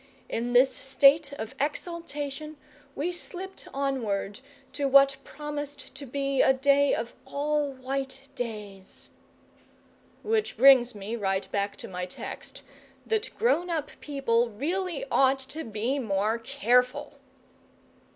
In 0.27 0.53
this 0.53 0.75
state 0.75 1.31
of 1.33 1.53
exaltation 1.59 2.57
we 2.95 3.11
slipped 3.11 3.67
onward 3.71 4.39
to 4.73 4.87
what 4.87 5.15
promised 5.23 5.93
to 5.93 6.07
be 6.07 6.41
a 6.41 6.53
day 6.53 6.95
of 6.95 7.13
all 7.23 7.71
white 7.73 8.21
days 8.33 9.11
which 10.23 10.57
brings 10.57 10.95
me 10.95 11.15
right 11.15 11.47
back 11.51 11.75
to 11.75 11.87
my 11.87 12.07
text, 12.07 12.63
that 13.05 13.37
grown 13.37 13.69
up 13.69 13.91
people 13.99 14.49
really 14.49 15.05
ought 15.11 15.37
to 15.37 15.63
be 15.63 15.99
more 15.99 16.39
careful. 16.39 17.19